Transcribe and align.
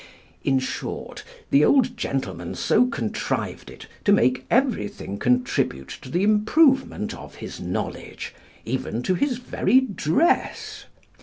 In 0.43 0.57
short, 0.57 1.23
the 1.51 1.63
old 1.63 1.95
gentleman 1.95 2.55
so 2.55 2.87
contrived 2.87 3.69
it 3.69 3.85
to 4.03 4.11
make 4.11 4.47
everything 4.49 5.19
contribute 5.19 5.89
to 6.01 6.09
the 6.09 6.23
improvement 6.23 7.13
of 7.13 7.35
his 7.35 7.59
knowledge, 7.59 8.33
even 8.65 9.03
to 9.03 9.13
his 9.13 9.37
very 9.37 9.79
dress. 9.79 10.85